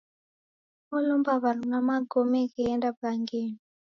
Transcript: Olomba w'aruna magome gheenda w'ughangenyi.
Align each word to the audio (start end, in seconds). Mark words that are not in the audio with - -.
Olomba 0.95 1.31
w'aruna 1.41 1.77
magome 1.89 2.39
gheenda 2.53 2.87
w'ughangenyi. 2.95 3.59